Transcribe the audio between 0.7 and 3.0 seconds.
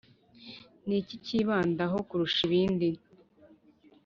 ni iki bibandaho kurusha ibindi?